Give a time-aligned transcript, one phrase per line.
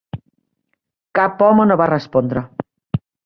[1.19, 2.45] Cap home no va respondre.